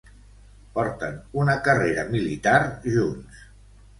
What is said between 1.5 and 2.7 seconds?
carrera militar